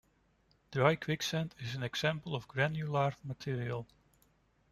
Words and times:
Dry 0.71 0.95
quicksand 0.95 1.53
is 1.59 1.75
an 1.75 1.83
example 1.83 2.33
of 2.33 2.45
a 2.45 2.47
granular 2.47 3.13
material. 3.23 3.85